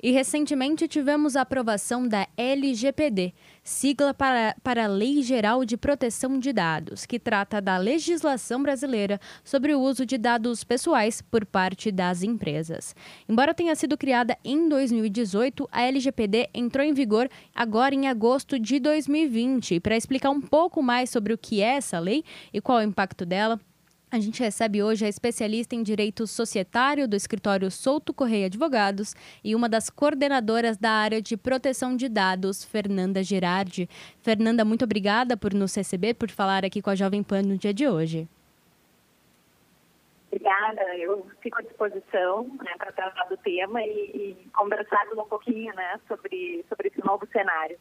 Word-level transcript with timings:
E 0.00 0.12
recentemente 0.12 0.86
tivemos 0.86 1.34
a 1.34 1.40
aprovação 1.40 2.06
da 2.06 2.28
LGPD, 2.36 3.34
sigla 3.64 4.14
para, 4.14 4.54
para 4.62 4.86
Lei 4.86 5.22
Geral 5.22 5.64
de 5.64 5.76
Proteção 5.76 6.38
de 6.38 6.52
Dados, 6.52 7.04
que 7.04 7.18
trata 7.18 7.60
da 7.60 7.76
legislação 7.76 8.62
brasileira 8.62 9.20
sobre 9.42 9.74
o 9.74 9.80
uso 9.80 10.06
de 10.06 10.16
dados 10.16 10.62
pessoais 10.62 11.20
por 11.20 11.44
parte 11.44 11.90
das 11.90 12.22
empresas. 12.22 12.94
Embora 13.28 13.52
tenha 13.52 13.74
sido 13.74 13.98
criada 13.98 14.38
em 14.44 14.68
2018, 14.68 15.68
a 15.72 15.82
LGPD 15.82 16.50
entrou 16.54 16.86
em 16.86 16.92
vigor 16.92 17.28
agora 17.52 17.92
em 17.92 18.06
agosto 18.06 18.56
de 18.56 18.78
2020. 18.78 19.74
E 19.74 19.80
para 19.80 19.96
explicar 19.96 20.30
um 20.30 20.40
pouco 20.40 20.80
mais 20.80 21.10
sobre 21.10 21.32
o 21.32 21.38
que 21.38 21.60
é 21.60 21.76
essa 21.76 21.98
lei 21.98 22.22
e 22.52 22.60
qual 22.60 22.78
é 22.78 22.86
o 22.86 22.88
impacto 22.88 23.26
dela, 23.26 23.60
a 24.10 24.18
gente 24.18 24.42
recebe 24.42 24.82
hoje 24.82 25.04
a 25.04 25.08
especialista 25.08 25.74
em 25.74 25.82
direito 25.82 26.26
societário 26.26 27.06
do 27.06 27.14
escritório 27.14 27.70
Souto 27.70 28.14
Correia 28.14 28.46
Advogados 28.46 29.14
e 29.44 29.54
uma 29.54 29.68
das 29.68 29.90
coordenadoras 29.90 30.78
da 30.78 30.90
área 30.90 31.20
de 31.20 31.36
proteção 31.36 31.94
de 31.94 32.08
dados, 32.08 32.64
Fernanda 32.64 33.22
Girardi. 33.22 33.88
Fernanda, 34.22 34.64
muito 34.64 34.84
obrigada 34.84 35.36
por 35.36 35.52
nos 35.52 35.74
receber, 35.74 36.14
por 36.14 36.30
falar 36.30 36.64
aqui 36.64 36.80
com 36.80 36.90
a 36.90 36.94
Jovem 36.94 37.22
Pan 37.22 37.42
no 37.42 37.58
dia 37.58 37.74
de 37.74 37.86
hoje. 37.86 38.26
Obrigada, 40.30 40.82
eu 40.96 41.26
fico 41.40 41.58
à 41.58 41.62
disposição 41.62 42.44
né, 42.62 42.72
para 42.76 42.92
tratar 42.92 43.24
do 43.24 43.36
tema 43.38 43.82
e, 43.82 44.36
e 44.42 44.48
conversar 44.54 45.06
um 45.12 45.24
pouquinho 45.24 45.74
né, 45.74 45.98
sobre, 46.06 46.64
sobre 46.68 46.88
esse 46.88 47.04
novo 47.04 47.26
cenário. 47.32 47.78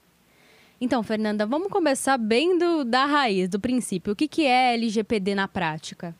Então, 0.80 1.02
Fernanda, 1.02 1.46
vamos 1.46 1.70
começar 1.70 2.18
bem 2.18 2.58
do, 2.58 2.86
da 2.86 3.06
raiz, 3.06 3.50
do 3.50 3.60
princípio. 3.60 4.14
O 4.14 4.16
que, 4.16 4.28
que 4.28 4.46
é 4.46 4.76
LGPD 4.76 5.34
na 5.34 5.48
prática? 5.48 6.16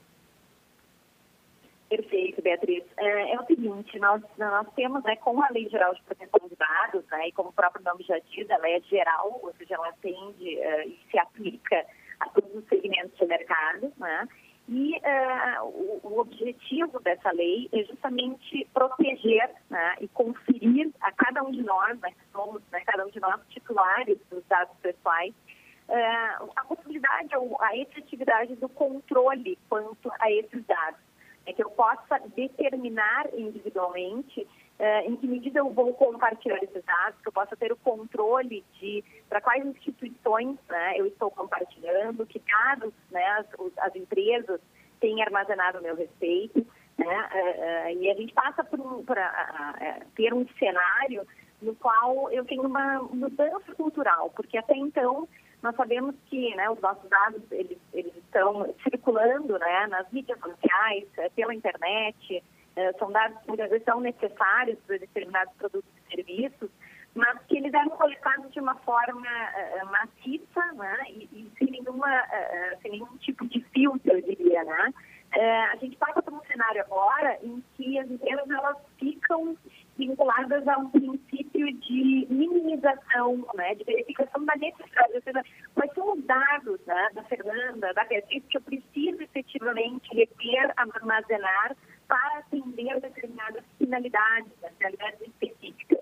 Perfeito, 1.90 2.42
Beatriz. 2.42 2.84
É, 2.98 3.34
é, 3.34 3.40
o 3.40 3.46
seguinte, 3.46 3.98
nós, 4.00 4.22
nós 4.38 4.68
temos, 4.76 5.04
né, 5.04 5.16
com 5.18 5.42
a 5.42 5.50
Lei 5.52 5.70
Geral 5.70 5.94
de 5.94 6.02
Proteção 6.02 6.50
de 6.50 6.56
Dados, 6.56 7.06
né, 7.10 7.30
e 7.30 7.32
como 7.32 7.50
o 7.50 7.54
próprio 7.54 7.84
nome 7.86 8.04
já 8.04 8.20
diz, 8.20 8.50
ela 8.50 8.68
é 8.68 8.82
geral, 8.82 9.40
ou 9.42 9.54
seja, 9.58 9.76
ela 9.76 9.90
atende 9.90 10.58
uh, 10.58 10.90
e 10.90 11.00
se 11.10 11.18
aplica 11.18 11.86
a 12.20 12.30
todos 12.30 12.54
os 12.56 12.68
segmentos 12.68 13.18
de 13.18 13.26
mercado, 13.26 13.94
né, 13.98 14.28
e 14.68 14.98
uh, 14.98 15.64
o, 15.64 16.00
o, 16.04 16.20
objetivo 16.20 17.00
dessa 17.00 17.32
lei 17.32 17.70
é 17.72 17.84
justamente 17.86 18.68
proteger 18.74 19.50
né, 19.70 19.96
e 20.02 20.10
conferir 20.10 20.92
a 21.00 21.12
cada 21.14 21.42
um 21.42 21.52
de 21.52 21.64
nós, 21.64 21.98
né, 22.02 22.12
que 22.12 22.32
somos 22.34 22.62
né, 22.70 22.82
cada 22.86 23.06
um 23.06 23.10
de 23.10 23.20
nós 23.20 23.40
titulares 23.48 24.18
dos 24.30 24.44
dados 24.46 24.76
pessoais, 24.82 25.34
uh, 25.88 26.52
a 26.54 26.66
possibilidade 26.66 27.34
ou 27.38 27.56
a 27.62 27.78
efetividade 27.78 28.56
do 28.58 28.68
controle 28.68 29.58
quanto 29.70 30.12
a 30.20 30.30
esses 30.32 30.66
dados. 30.66 31.00
É 31.46 31.54
que 31.54 31.64
eu 31.64 31.70
possa 31.70 32.20
determinar 32.36 33.28
individualmente 33.34 34.46
em 35.06 35.16
que 35.16 35.28
medida 35.28 35.60
eu 35.60 35.72
vou 35.72 35.94
compartilhar 35.94 36.58
esses 36.64 36.84
dados, 36.84 37.20
que 37.22 37.28
eu 37.28 37.32
possa 37.32 37.56
ter 37.56 37.72
o 37.72 37.78
controle 37.78 38.64
de 38.80 39.04
para 39.28 39.42
quais 39.42 39.66
instituições 39.66 40.58
né, 40.70 41.00
eu 41.00 41.08
estou 41.08 41.32
compartilhando, 41.32 42.26
que 42.26 42.40
dados 42.40 42.94
né, 43.10 43.26
as, 43.40 43.48
as 43.80 43.96
empresas 43.96 44.62
têm 45.00 45.22
armazenado 45.24 45.80
a 45.80 45.82
meu 45.82 45.96
respeito. 45.96 46.66
Né, 46.98 47.06
uh, 47.06 47.96
uh, 47.96 48.02
e 48.02 48.10
a 48.10 48.16
gente 48.16 48.34
passa 48.34 48.64
por 48.64 49.04
ter 50.16 50.34
um 50.34 50.48
cenário 50.58 51.28
no 51.62 51.76
qual 51.76 52.32
eu 52.32 52.46
tenho 52.46 52.64
uma 52.64 53.00
mudança 53.04 53.74
cultural, 53.76 54.32
porque 54.36 54.58
até 54.58 54.76
então 54.76 55.28
nós 55.62 55.76
sabemos 55.76 56.16
que 56.28 56.56
né, 56.56 56.70
os 56.70 56.80
nossos 56.80 57.10
dados 57.10 57.42
eles, 57.52 57.78
eles 57.94 58.16
estão 58.16 58.74
circulando 58.84 59.58
né, 59.58 59.88
nas 59.88 60.10
mídias 60.12 60.40
sociais, 60.40 61.06
pela 61.36 61.54
internet, 61.54 62.44
são 63.00 63.12
dados 63.12 63.40
que 63.42 63.48
muitas 63.48 63.70
vezes 63.70 63.86
são 63.86 64.00
necessários 64.00 64.78
para 64.86 64.98
determinados 64.98 65.54
produtos 65.56 65.90
e 65.98 66.16
serviços, 66.16 66.70
mas 67.16 67.40
que 67.48 67.58
eles 67.58 67.74
eram 67.74 67.90
coletados 67.90 68.52
de 68.52 68.60
uma 68.60 68.76
forma 68.76 69.28
uh, 69.28 69.86
maciça 69.92 70.74
né, 70.74 70.98
e, 71.10 71.24
e, 71.34 71.52
sem, 71.58 71.72
nenhuma, 71.72 72.08
sem 72.82 72.92
nenhum 72.92 73.18
tipo 73.18 73.48
de 73.48 73.60
filtro, 73.74 74.12
eu 74.12 74.22
diria. 74.22 74.64
Né? 74.64 74.94
A 75.72 75.76
gente 75.78 75.98
passa 75.98 76.22
por 76.22 76.34
um 76.34 76.42
cenário 76.46 76.82
agora 76.82 77.38
em 77.44 77.64
que 77.76 78.00
as 78.00 78.10
empresas 78.10 78.50
elas 78.50 78.78
ficam 78.98 79.58
vinculadas 79.98 80.68
a 80.68 80.78
um 80.78 80.90
princípio 80.90 81.74
de 81.74 82.28
minimização, 82.30 83.46
né, 83.56 83.76
de 83.76 83.84
verificação 83.84 84.46
da 84.46 84.56
necessidade, 84.56 85.14
ou 85.14 85.22
seja, 85.22 85.44
quais 85.74 85.92
são 85.94 86.14
os 86.14 86.24
dados 86.24 86.80
né, 86.86 87.10
da 87.14 87.24
Fernanda, 87.24 87.94
da 87.94 88.04
Beatriz, 88.06 88.44
que 88.48 88.58
eu 88.58 88.62
preciso 88.62 89.22
efetivamente 89.22 90.16
reter, 90.16 90.72
armazenar 90.78 91.76
para 92.08 92.40
atender 92.40 93.00
determinadas 93.00 93.64
finalidades, 93.78 94.52
né, 94.62 94.72
finalidades 94.78 95.22
específicas. 95.22 96.00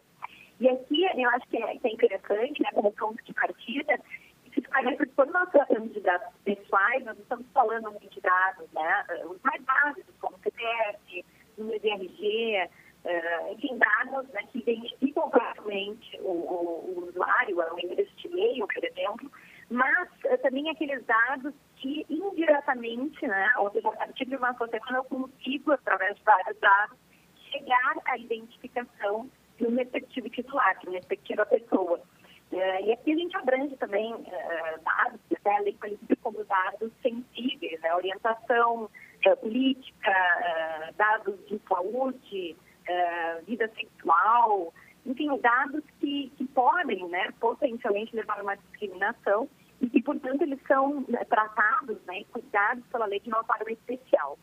E 0.60 0.70
aqui 0.70 1.04
eu 1.04 1.30
acho 1.32 1.48
que 1.48 1.58
é, 1.58 1.78
que 1.78 1.88
é 1.88 1.92
interessante, 1.92 2.64
né, 2.64 2.70
como 2.74 2.92
ponto 2.94 3.24
de 3.24 3.34
partida, 3.34 4.00
se 4.54 4.62
esclarece 4.62 5.06
quando 5.16 5.34
nós 5.34 5.50
tratamos 5.50 5.94
de 5.94 6.00
dados 6.00 6.34
pessoais, 6.44 7.04
nós 7.04 7.18
estamos 7.20 7.46
falando 7.54 7.92
de 8.00 8.22
dados, 8.22 8.72
né, 8.72 9.06
os 9.26 9.42
mais 9.42 9.62
básicos, 9.64 10.16
como 10.20 10.38
CPF, 10.40 11.26
número 11.58 11.80
de 11.80 11.90
RG, 11.90 12.70
uh, 13.06 13.54
enfim, 13.54 13.78
dados 13.78 14.28
né, 14.30 14.42
que 14.52 14.60
identificam 14.60 15.30
claramente 15.30 16.20
o, 16.22 16.32
o, 16.32 17.00
o 17.00 17.10
usuário, 17.10 17.58
o 17.58 17.80
endereço 17.80 18.16
de 18.18 18.28
e-mail, 18.28 18.68
por 18.68 18.84
exemplo, 18.84 19.32
mas 19.70 20.10
uh, 20.26 20.38
também 20.42 20.70
aqueles 20.70 21.04
dados 21.06 21.54
que 21.86 22.04
indiretamente, 22.10 23.28
né, 23.28 23.54
ou 23.60 23.70
seja, 23.72 23.90
a 23.90 23.92
partir 23.92 24.26
de 24.26 24.36
uma 24.36 24.50
associação, 24.50 24.96
eu 24.96 25.04
consigo, 25.04 25.72
através 25.72 26.16
de 26.16 26.24
vários 26.24 26.60
dados, 26.60 26.98
chegar 27.52 27.96
à 28.06 28.18
identificação 28.18 29.30
de 29.60 29.68
um 29.68 29.76
respectivo 29.76 30.28
titular, 30.30 30.76
uma 30.84 30.96
respectiva 30.96 31.46
pessoa. 31.46 32.00
Uh, 32.52 32.86
e 32.86 32.92
aqui 32.92 33.12
a 33.12 33.16
gente 33.16 33.38
abrange 33.38 33.76
também 33.78 34.12
uh, 34.16 34.84
dados, 34.84 35.20
até 35.32 35.56
a 35.56 35.60
lei 35.60 35.74
qualifica 35.74 36.16
como 36.24 36.44
dados 36.46 36.92
sensíveis, 37.04 37.80
né, 37.82 37.94
orientação 37.94 38.86
uh, 38.86 39.38
política, 39.38 40.92
dados 40.98 41.38
de 41.48 41.62
saúde, 41.70 42.56
vida 43.46 43.68
sexual, 43.76 44.74
enfim, 45.06 45.38
dados 45.38 45.84
que, 46.00 46.32
que 46.36 46.46
podem 46.48 47.08
né, 47.10 47.32
potencialmente 47.40 48.16
levar 48.16 48.40
a 48.40 48.44
uma 48.44 48.56
discriminação 48.56 49.48
e 49.82 50.02
portanto, 50.02 50.42
eles 50.42 50.60
são 50.68 51.04
né, 51.08 51.24
tratados 51.26 51.98
né, 52.08 52.22
e 52.22 52.26
cuidados 52.26 52.84
pela 52.92 53.06
lei 53.06 53.20
de 53.20 53.30
uma 53.30 53.44
forma 53.44 53.72
especial. 53.72 54.38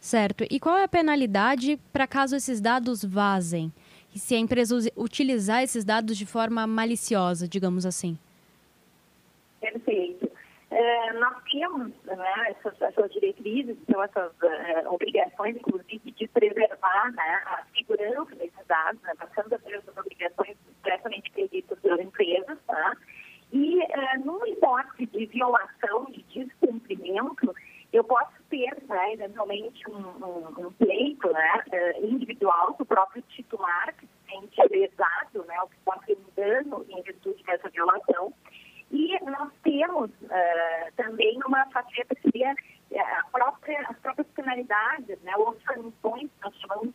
Certo. 0.00 0.44
E 0.48 0.60
qual 0.60 0.76
é 0.76 0.84
a 0.84 0.88
penalidade 0.88 1.78
para 1.92 2.06
caso 2.06 2.36
esses 2.36 2.60
dados 2.60 3.04
vazem? 3.04 3.72
E 4.14 4.18
se 4.18 4.34
a 4.34 4.38
empresa 4.38 4.76
utilizar 4.96 5.62
esses 5.62 5.84
dados 5.84 6.16
de 6.16 6.24
forma 6.24 6.66
maliciosa, 6.66 7.48
digamos 7.48 7.84
assim? 7.84 8.18
Perfeito. 9.60 10.30
É, 10.70 11.12
nós 11.14 11.34
temos 11.50 11.92
né, 12.04 12.50
essas, 12.50 12.80
essas, 12.80 13.10
diretrizes, 13.12 13.76
então 13.82 14.02
essas 14.02 14.30
é, 14.42 14.88
obrigações, 14.88 15.56
inclusive, 15.56 16.10
de 16.10 16.28
preservar 16.28 17.10
né, 17.12 17.42
a 17.46 17.64
segurança 17.76 18.34
desses 18.36 18.66
dados, 18.66 19.00
né, 19.02 19.12
passando 19.18 19.54
a 19.54 19.58
ter 19.58 19.74
essas 19.74 19.96
obrigações 19.96 20.56
diretamente 20.84 21.30
previstas 21.32 21.78
pelas 21.80 22.00
empresas, 22.00 22.58
tá? 22.66 22.96
E, 23.50 23.82
é, 23.82 24.18
numa 24.18 24.46
hipótese 24.46 25.06
de 25.06 25.26
violação, 25.26 26.04
de 26.10 26.22
descumprimento, 26.24 27.54
eu 27.92 28.04
posso 28.04 28.32
ter, 28.50 28.76
né, 28.86 29.14
eventualmente, 29.14 29.88
um, 29.90 29.96
um, 29.96 30.66
um 30.66 30.72
pleito 30.72 31.32
né, 31.32 31.62
é, 31.72 32.00
individual 32.04 32.74
do 32.78 32.84
próprio 32.84 33.22
titular, 33.22 33.94
que 33.94 34.06
se 34.06 34.30
sente 34.30 34.60
lesado, 34.70 35.44
né, 35.46 35.60
ou 35.62 35.68
que 35.68 35.76
pode 35.84 36.04
ter 36.06 36.18
um 36.18 36.34
dano 36.36 36.86
em 36.90 37.02
virtude 37.02 37.42
dessa 37.44 37.70
violação. 37.70 38.34
E 38.90 39.18
nós 39.24 39.52
temos 39.62 40.10
uh, 40.10 40.92
também 40.96 41.38
uma 41.46 41.66
faceta 41.66 42.14
que 42.14 42.22
seria 42.22 42.54
é, 42.90 43.00
a 43.00 43.24
própria, 43.30 43.86
as 43.86 43.98
próprias 43.98 44.26
penalidades, 44.28 45.20
né, 45.22 45.36
ou 45.36 45.54
sanções, 45.66 46.30
nós 46.42 46.54
chamamos 46.56 46.94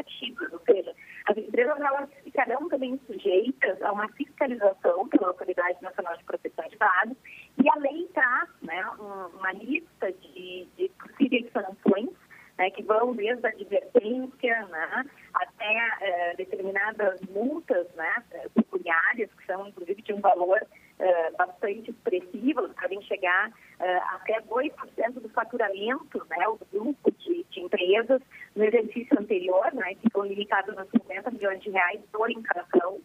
administrativas, 0.00 0.52
ou 0.52 0.60
seja, 0.60 0.94
as 1.26 1.36
empresas 1.36 1.80
elas 1.80 2.10
ficarão 2.24 2.68
também 2.68 3.00
sujeitas 3.06 3.80
a 3.82 3.92
uma 3.92 4.08
fiscalização 4.08 5.08
pela 5.08 5.34
Nacional 5.80 6.16
de 6.16 6.24
Proteção 6.24 6.68
de 6.68 6.76
Dados 6.76 7.16
e 7.62 7.68
a 7.68 7.74
lei 7.76 8.08
traz 8.12 8.48
né, 8.62 8.84
uma 8.98 9.52
lista 9.52 10.12
de, 10.12 10.68
de 10.76 10.88
possíveis 10.98 11.50
sanções 11.52 12.10
né, 12.58 12.70
que 12.70 12.82
vão 12.82 13.14
desde 13.14 13.46
a 13.46 13.50
advertência 13.50 14.66
né, 14.66 15.04
até 15.32 15.96
eh, 16.02 16.34
determinadas 16.36 17.18
multas 17.30 17.86
né, 17.94 18.22
pecuniárias, 18.54 19.30
que 19.32 19.46
são 19.46 19.66
inclusive 19.68 20.02
de 20.02 20.12
um 20.12 20.20
valor 20.20 20.60
eh, 20.98 21.30
bastante 21.38 21.90
expressivo, 21.90 22.68
podem 22.78 23.00
chegar 23.02 23.50
eh, 23.78 24.00
até 24.10 24.38
2% 24.42 25.12
do 25.14 25.28
faturamento 25.30 26.18
né, 26.28 26.44
do 26.44 26.66
grupo 26.70 27.10
de, 27.12 27.46
de, 27.50 27.60
empresas 27.60 28.20
no 28.54 28.64
exercício 28.64 29.18
anterior, 29.18 29.72
né, 29.72 29.94
que 29.94 30.02
ficam 30.02 30.26
limitados 30.26 30.76
a 30.76 30.84
50 30.84 31.30
milhões 31.30 31.49
de 31.60 31.70
reais 31.70 32.00
por 32.12 32.30
infração. 32.30 33.00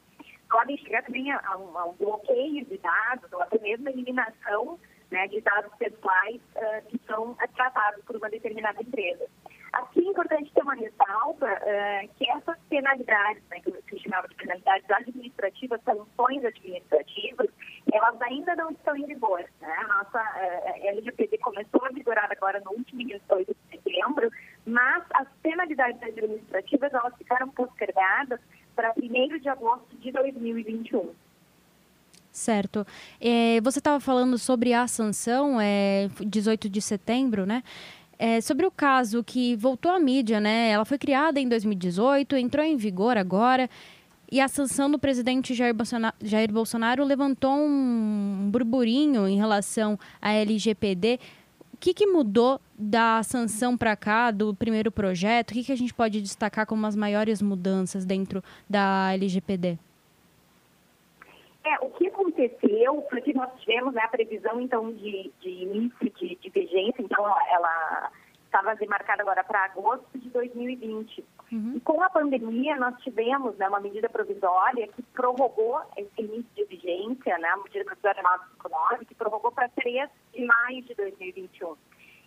Podem 0.49 0.77
chegar 0.77 1.03
também 1.03 1.31
a 1.31 1.57
um, 1.57 1.77
a 1.77 1.85
um 1.85 1.93
bloqueio 1.93 2.65
de 2.65 2.77
dados 2.77 3.31
ou 3.31 3.41
até 3.41 3.59
mesmo 3.59 3.87
a 3.87 3.91
eliminação 3.91 4.79
né, 5.11 5.27
de 5.27 5.41
dados 5.41 5.71
pessoais 5.77 6.41
uh, 6.55 6.87
que 6.87 6.99
são 7.05 7.35
tratados 7.55 8.03
por 8.05 8.15
uma 8.15 8.29
determinada 8.29 8.81
empresa. 8.81 9.25
Aqui 9.73 9.99
é 9.99 10.09
importante 10.09 10.51
ter 10.53 10.61
uma 10.61 10.75
ressalva 10.75 11.47
uh, 11.47 12.15
que 12.15 12.29
essas 12.29 12.57
penalidades, 12.69 13.43
né, 13.49 13.59
que 13.59 13.71
se 13.89 13.99
chamava 14.03 14.27
de 14.27 14.35
penalidades 14.35 14.89
administrativas, 14.89 15.81
sanções 15.83 16.45
administrativas, 16.45 17.49
elas 17.91 18.21
ainda 18.21 18.55
não 18.55 18.71
estão 18.71 18.95
em 18.95 19.05
vigor. 19.05 19.43
Né? 19.61 19.75
A 19.77 19.87
nossa 19.87 20.19
uh, 20.19 20.87
LGPD 20.87 21.37
começou 21.39 21.85
a 21.85 21.89
vigorar 21.89 22.29
agora 22.31 22.61
no 22.61 22.71
último 22.71 23.05
dia 23.05 23.19
8 23.29 23.53
de 23.53 23.77
setembro, 23.77 24.29
mas 24.65 25.03
as 25.13 25.27
penalidades 25.65 26.01
administrativas 26.03 26.93
elas 26.93 27.13
ficaram 27.17 27.49
postergadas 27.49 28.39
para 28.75 28.93
1 28.97 29.39
de 29.39 29.49
agosto 29.49 29.97
de 29.97 30.11
2021. 30.11 31.09
Certo. 32.31 32.85
É, 33.19 33.61
você 33.61 33.79
estava 33.79 33.99
falando 33.99 34.37
sobre 34.37 34.73
a 34.73 34.87
sanção, 34.87 35.59
é, 35.59 36.09
18 36.19 36.69
de 36.69 36.81
setembro, 36.81 37.45
né? 37.45 37.63
É, 38.17 38.39
sobre 38.41 38.65
o 38.65 38.71
caso 38.71 39.23
que 39.23 39.55
voltou 39.55 39.91
à 39.91 39.99
mídia, 39.99 40.39
né? 40.39 40.69
Ela 40.69 40.85
foi 40.85 40.97
criada 40.97 41.39
em 41.39 41.47
2018, 41.47 42.35
entrou 42.35 42.65
em 42.65 42.75
vigor 42.75 43.17
agora. 43.17 43.69
E 44.31 44.41
a 44.41 44.47
sanção 44.47 44.89
do 44.89 44.99
presidente 44.99 45.53
Jair 45.53 45.73
Bolsonaro, 45.73 46.15
Jair 46.21 46.51
Bolsonaro 46.51 47.03
levantou 47.05 47.53
um 47.53 48.49
burburinho 48.51 49.27
em 49.27 49.37
relação 49.37 49.97
à 50.21 50.33
LGPD. 50.33 51.19
Que, 51.85 51.93
que 51.93 52.07
mudou 52.07 52.59
da 52.75 53.21
sanção 53.21 53.77
para 53.77 53.95
cá, 53.95 54.31
do 54.31 54.55
primeiro 54.55 54.91
projeto? 54.91 55.51
O 55.51 55.53
que, 55.53 55.65
que 55.65 55.71
a 55.71 55.77
gente 55.77 55.93
pode 55.93 56.19
destacar 56.19 56.65
como 56.65 56.83
as 56.87 56.95
maiores 56.95 57.43
mudanças 57.43 58.03
dentro 58.03 58.43
da 58.67 59.13
LGPD? 59.13 59.77
É, 61.63 61.85
o 61.85 61.91
que 61.91 62.07
aconteceu 62.07 63.05
foi 63.07 63.21
que 63.21 63.35
nós 63.35 63.51
tivemos 63.59 63.93
né, 63.93 64.01
a 64.01 64.07
previsão, 64.07 64.59
então, 64.59 64.91
de, 64.93 65.31
de 65.39 65.47
início 65.47 66.11
de, 66.19 66.35
de 66.41 66.49
vigência, 66.49 67.03
então 67.03 67.23
ela 67.53 68.11
estava 68.55 68.73
demarcada 68.75 69.21
agora 69.21 69.43
para 69.43 69.65
agosto 69.65 70.17
de 70.17 70.29
2020. 70.29 71.25
Uhum. 71.51 71.73
E 71.75 71.79
com 71.81 72.01
a 72.01 72.09
pandemia, 72.09 72.77
nós 72.77 72.95
tivemos 73.01 73.57
né, 73.57 73.67
uma 73.67 73.81
medida 73.81 74.07
provisória 74.07 74.87
que 74.87 75.01
prorrogou 75.01 75.81
esse 75.97 76.21
início 76.21 76.49
de 76.55 76.63
vigência, 76.63 77.37
né, 77.37 77.49
a 77.49 77.57
medida 77.57 77.83
provisória 77.83 78.23
959, 78.23 79.05
que 79.05 79.15
prorrogou 79.15 79.51
para 79.51 79.67
3 79.69 80.09
de 80.33 80.45
maio 80.45 80.81
de 80.83 80.95
2021. 80.95 81.75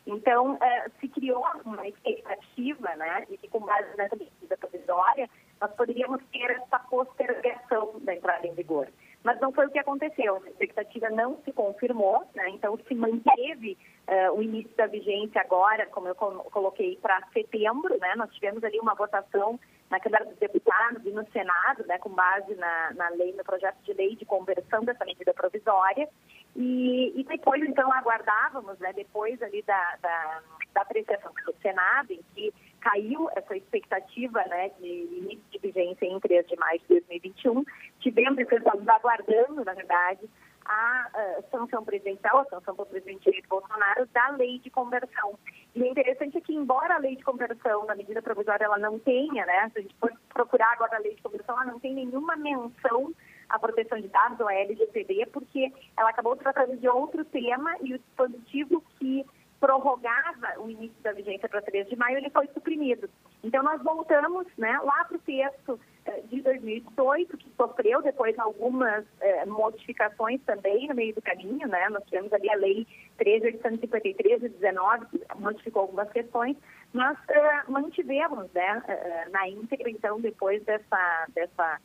Então, 0.06 0.54
uh, 0.54 0.90
se 1.00 1.08
criou 1.08 1.44
uma 1.64 1.86
expectativa 1.88 2.94
né, 2.96 3.26
de 3.28 3.36
que, 3.38 3.48
com 3.48 3.60
base 3.60 3.96
nessa 3.96 4.16
medida 4.16 4.56
provisória, 4.56 5.28
nós 5.60 5.70
poderíamos 5.72 6.22
ter 6.30 6.50
essa 6.50 6.78
postergação 6.78 8.00
da 8.00 8.14
entrada 8.14 8.46
em 8.46 8.54
vigor. 8.54 8.88
Mas 9.28 9.38
não 9.40 9.52
foi 9.52 9.66
o 9.66 9.70
que 9.70 9.78
aconteceu. 9.78 10.42
A 10.42 10.48
expectativa 10.48 11.10
não 11.10 11.36
se 11.44 11.52
confirmou, 11.52 12.26
né? 12.34 12.48
então 12.48 12.78
se 12.88 12.94
manteve 12.94 13.76
uh, 14.08 14.32
o 14.32 14.42
início 14.42 14.74
da 14.74 14.86
vigência 14.86 15.38
agora, 15.42 15.84
como 15.84 16.08
eu 16.08 16.14
coloquei, 16.14 16.96
para 16.96 17.20
setembro. 17.34 17.94
Né? 17.98 18.14
Nós 18.16 18.32
tivemos 18.32 18.64
ali 18.64 18.80
uma 18.80 18.94
votação 18.94 19.60
na 19.90 20.00
Câmara 20.00 20.24
dos 20.24 20.38
Deputados 20.38 21.04
e 21.04 21.10
no 21.10 21.30
Senado, 21.30 21.84
né, 21.86 21.98
com 21.98 22.08
base 22.08 22.54
na, 22.54 22.94
na 22.94 23.10
lei, 23.10 23.34
no 23.34 23.44
projeto 23.44 23.76
de 23.84 23.92
lei 23.92 24.16
de 24.16 24.24
conversão 24.24 24.82
dessa 24.82 25.04
medida 25.04 25.34
provisória. 25.34 26.08
E, 26.56 27.12
e 27.14 27.22
depois, 27.24 27.62
então, 27.62 27.92
aguardávamos, 27.92 28.78
né, 28.78 28.94
depois 28.94 29.42
ali 29.42 29.60
da, 29.60 29.96
da, 30.00 30.42
da 30.72 30.80
apreciação 30.80 31.32
do 31.44 31.54
Senado, 31.60 32.12
em 32.14 32.20
que 32.34 32.52
caiu 32.80 33.28
essa 33.36 33.56
expectativa 33.56 34.42
né, 34.46 34.70
de 34.80 34.86
início 34.86 35.44
de 35.50 35.58
vigência 35.58 36.06
em 36.06 36.18
3 36.20 36.46
de 36.46 36.56
maio 36.56 36.78
de 36.80 36.86
2021. 36.88 37.64
Tivemos, 38.00 38.38
estamos 38.38 38.88
aguardando, 38.88 39.64
na 39.64 39.74
verdade, 39.74 40.28
a, 40.68 41.42
sanção 41.50 41.82
presidencial, 41.84 42.38
a 42.40 42.44
sanção 42.44 42.74
do 42.74 42.84
presidente 42.84 43.30
Jair 43.30 43.44
Bolsonaro 43.48 44.06
da 44.12 44.28
lei 44.30 44.58
de 44.58 44.70
conversão. 44.70 45.38
E 45.74 45.82
o 45.82 45.86
interessante 45.86 46.36
é 46.36 46.40
que, 46.40 46.54
embora 46.54 46.94
a 46.94 46.98
lei 46.98 47.16
de 47.16 47.24
conversão, 47.24 47.86
na 47.86 47.94
medida 47.94 48.20
provisória, 48.20 48.64
ela 48.64 48.78
não 48.78 48.98
tenha, 48.98 49.46
né, 49.46 49.70
se 49.72 49.78
a 49.78 49.82
gente 49.82 49.96
for 49.98 50.12
procurar 50.28 50.72
agora 50.72 50.96
a 50.96 51.00
lei 51.00 51.14
de 51.14 51.22
conversão, 51.22 51.54
ela 51.56 51.72
não 51.72 51.80
tem 51.80 51.94
nenhuma 51.94 52.36
menção 52.36 53.14
à 53.48 53.58
proteção 53.58 53.98
de 53.98 54.08
dados, 54.08 54.38
ou 54.40 54.48
a 54.48 54.54
LGPD, 54.54 55.26
porque 55.32 55.72
ela 55.96 56.10
acabou 56.10 56.36
tratando 56.36 56.76
de 56.76 56.88
outro 56.88 57.24
tema 57.24 57.74
e 57.82 57.94
o 57.94 57.98
dispositivo 57.98 58.84
que 58.98 59.24
prorrogava 59.60 60.58
o 60.58 60.70
início 60.70 60.96
da 61.02 61.12
vigência 61.12 61.48
para 61.48 61.62
3 61.62 61.88
de 61.88 61.96
maio, 61.96 62.18
ele 62.18 62.30
foi 62.30 62.46
suprimido. 62.48 63.08
Então, 63.42 63.62
nós 63.62 63.82
voltamos 63.82 64.46
né, 64.56 64.78
lá 64.82 65.04
para 65.04 65.16
o 65.16 65.20
texto 65.20 65.80
eh, 66.04 66.20
de 66.22 66.40
2018, 66.42 67.36
que 67.36 67.50
sofreu 67.56 68.02
depois 68.02 68.38
algumas 68.38 69.04
eh, 69.20 69.46
modificações 69.46 70.40
também 70.42 70.88
no 70.88 70.94
meio 70.94 71.14
do 71.14 71.22
caminho. 71.22 71.66
Né? 71.66 71.88
Nós 71.88 72.04
tivemos 72.04 72.32
ali 72.32 72.50
a 72.50 72.56
Lei 72.56 72.86
13.853 73.18 74.40
de 74.40 74.48
19, 74.48 75.06
que 75.06 75.20
modificou 75.36 75.82
algumas 75.82 76.10
questões. 76.10 76.56
Nós 76.92 77.18
eh, 77.28 77.62
mantivemos 77.68 78.50
né, 78.52 78.82
eh, 78.86 79.28
na 79.30 79.48
íntegra, 79.48 79.90
então, 79.90 80.20
depois 80.20 80.62
dessa, 80.64 81.26
dessa 81.34 81.80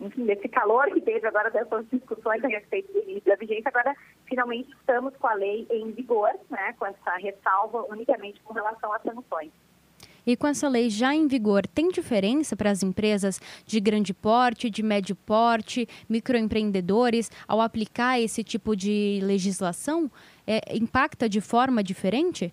enfim, 0.00 0.26
calor 0.48 0.86
que 0.92 1.00
teve 1.00 1.26
agora 1.26 1.50
dessas 1.50 1.84
discussões 1.90 2.42
a 2.44 2.48
respeito 2.48 2.92
da 3.24 3.36
vigência, 3.36 3.68
agora 3.68 3.94
finalmente 4.26 4.70
estamos 4.78 5.14
com 5.16 5.26
a 5.26 5.34
lei 5.34 5.66
em 5.70 5.90
vigor, 5.92 6.30
né, 6.50 6.74
com 6.78 6.86
essa 6.86 7.16
ressalva 7.16 7.84
unicamente 7.90 8.40
com 8.42 8.54
relação 8.54 8.92
às 8.92 9.02
sanções. 9.02 9.52
E 10.26 10.36
com 10.36 10.48
essa 10.48 10.68
lei 10.68 10.90
já 10.90 11.14
em 11.14 11.28
vigor, 11.28 11.64
tem 11.68 11.88
diferença 11.88 12.56
para 12.56 12.70
as 12.70 12.82
empresas 12.82 13.40
de 13.64 13.78
grande 13.78 14.12
porte, 14.12 14.68
de 14.68 14.82
médio 14.82 15.14
porte, 15.14 15.88
microempreendedores, 16.08 17.30
ao 17.46 17.60
aplicar 17.60 18.20
esse 18.20 18.42
tipo 18.42 18.74
de 18.74 19.20
legislação? 19.22 20.10
É, 20.44 20.76
impacta 20.76 21.28
de 21.28 21.40
forma 21.40 21.82
diferente? 21.82 22.52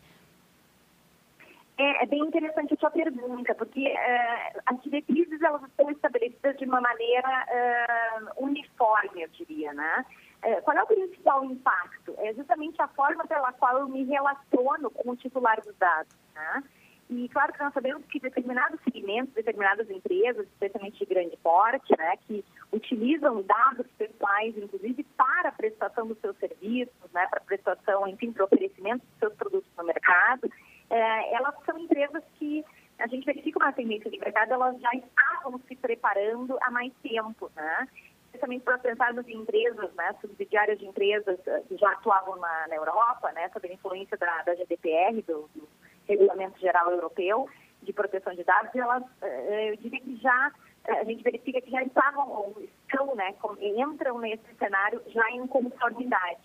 É, 1.99 2.05
bem 2.05 2.21
interessante 2.21 2.73
a 2.73 2.77
sua 2.77 2.91
pergunta, 2.91 3.53
porque 3.55 3.87
uh, 3.87 4.61
as 4.65 4.81
diretrizes 4.81 5.41
elas 5.41 5.61
estão 5.63 5.89
estabelecidas 5.91 6.57
de 6.57 6.65
uma 6.65 6.81
maneira 6.81 7.45
uh, 7.47 8.43
uniforme, 8.43 9.23
eu 9.23 9.29
diria, 9.29 9.73
né? 9.73 10.05
Uh, 10.43 10.61
qual 10.63 10.77
é 10.77 10.83
o 10.83 10.87
principal 10.87 11.43
impacto? 11.45 12.13
É 12.17 12.33
justamente 12.33 12.81
a 12.81 12.87
forma 12.89 13.25
pela 13.25 13.51
qual 13.53 13.79
eu 13.79 13.87
me 13.87 14.03
relaciono 14.05 14.89
com 14.91 15.11
o 15.11 15.15
titular 15.15 15.61
dos 15.61 15.75
dados, 15.77 16.15
né? 16.33 16.63
E 17.09 17.29
claro 17.29 17.53
que 17.53 17.61
nós 17.61 17.73
sabemos 17.73 18.05
que 18.05 18.19
determinados 18.19 18.79
segmentos, 18.81 19.33
determinadas 19.33 19.89
empresas, 19.89 20.47
especialmente 20.47 20.97
de 20.97 21.05
grande 21.05 21.37
porte, 21.37 21.93
né, 21.97 22.17
que 22.25 22.43
utilizam 22.71 23.43
dados 23.43 23.85
pessoais, 23.97 24.57
inclusive 24.57 25.03
para 25.15 25.49
a 25.49 25.51
prestação 25.51 26.07
dos 26.07 26.17
seus 26.19 26.35
serviços, 26.37 27.11
né, 27.13 27.27
para 27.27 27.39
a 27.39 27.43
prestação, 27.43 28.07
enfim, 28.07 28.31
para 28.31 28.43
o 28.43 28.45
oferecimento 28.45 29.05
dos 29.05 29.19
seus 29.19 29.33
produtos 29.33 29.69
no 29.77 29.83
mercado, 29.83 30.49
é, 30.89 31.35
elas 31.35 31.55
são 31.65 31.77
empresas 31.79 32.23
que 32.35 32.63
a 32.99 33.07
gente 33.07 33.25
verifica 33.25 33.59
uma 33.59 33.73
tendência 33.73 34.09
de 34.09 34.19
mercado, 34.19 34.53
elas 34.53 34.79
já 34.79 34.91
estavam 34.93 35.59
se 35.67 35.75
preparando 35.75 36.57
há 36.61 36.71
mais 36.71 36.93
tempo, 37.01 37.51
né? 37.55 37.87
Especialmente 38.25 38.63
para 38.63 38.77
pensarmos 38.77 39.27
em 39.27 39.37
empresas, 39.37 39.93
né, 39.93 40.15
subsidiárias 40.19 40.79
de 40.79 40.87
empresas 40.87 41.39
eh, 41.45 41.63
que 41.67 41.77
já 41.77 41.91
atuavam 41.91 42.35
na, 42.37 42.67
na 42.67 42.75
Europa, 42.75 43.31
né, 43.31 43.47
sob 43.49 43.67
a 43.67 43.73
influência 43.73 44.17
da, 44.17 44.41
da 44.41 44.55
GDPR, 44.55 45.21
do, 45.27 45.49
do, 45.53 45.67
Regulamento 46.07 46.59
Geral 46.59 46.91
Europeu 46.91 47.47
de 47.81 47.93
Proteção 47.93 48.33
de 48.33 48.43
Dados, 48.43 48.75
elas, 48.75 49.03
eh, 49.21 49.69
eu 49.71 49.77
diria 49.77 49.99
que 49.99 50.15
já, 50.17 50.51
eh, 50.85 50.99
a 50.99 51.03
gente 51.03 51.23
verifica 51.23 51.61
que 51.61 51.69
já 51.69 51.83
estavam 51.83 52.27
ou 52.27 52.55
estão, 52.61 53.13
né, 53.15 53.35
entram 53.61 54.17
nesse 54.17 54.55
cenário 54.57 55.01
já 55.07 55.29
em 55.29 55.45
conformidade. 55.45 56.41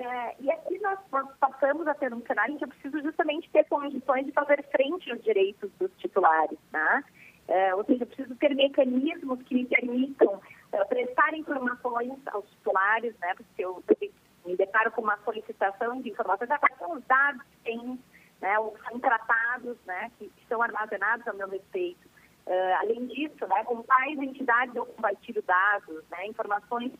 É, 0.00 0.34
e 0.40 0.50
aqui 0.50 0.78
nós, 0.78 0.98
passamos 1.38 1.86
a 1.86 1.94
ter 1.94 2.12
um 2.14 2.22
cenário 2.22 2.54
em 2.54 2.56
que 2.56 2.64
eu 2.64 2.68
preciso 2.68 3.02
justamente 3.02 3.50
ter 3.50 3.64
condições 3.68 4.24
de 4.24 4.32
fazer 4.32 4.62
frente 4.70 5.10
aos 5.10 5.22
direitos 5.22 5.70
dos 5.78 5.90
titulares, 5.98 6.58
né? 6.72 7.04
É, 7.46 7.74
ou 7.74 7.84
seja, 7.84 8.04
eu 8.04 8.06
preciso 8.06 8.34
ter 8.36 8.54
mecanismos 8.54 9.42
que 9.42 9.66
permitam 9.66 10.40
é, 10.72 10.84
prestar 10.86 11.34
informações 11.34 12.18
aos 12.28 12.48
titulares, 12.48 13.14
né? 13.18 13.34
Porque 13.34 13.62
eu, 13.62 13.84
eu 13.88 14.10
me 14.46 14.56
deparo 14.56 14.90
com 14.92 15.02
uma 15.02 15.18
solicitação 15.18 16.00
de 16.00 16.08
informações, 16.08 16.50
ah, 16.50 16.58
quais 16.58 16.78
são 16.78 16.92
os 16.92 17.04
dados 17.04 17.42
que 17.42 17.56
têm, 17.64 17.98
né? 18.40 18.58
Ou 18.58 18.74
são 18.88 18.98
tratados, 19.00 19.76
né? 19.84 20.10
Que, 20.18 20.30
que 20.30 20.46
são 20.48 20.62
armazenados 20.62 21.28
a 21.28 21.34
meu 21.34 21.48
respeito. 21.50 22.08
Uh, 22.46 22.74
além 22.80 23.06
disso, 23.06 23.46
né, 23.46 23.62
com 23.64 23.82
quais 23.82 24.18
entidades 24.18 24.74
eu 24.74 24.86
compartilho 24.86 25.42
dados, 25.42 26.02
né, 26.10 26.26
informações 26.26 26.90